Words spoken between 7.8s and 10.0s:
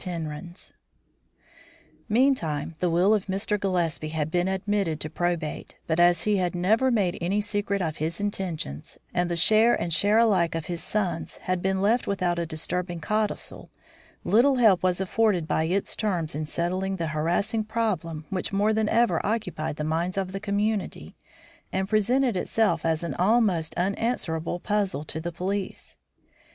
of his intentions, and the share and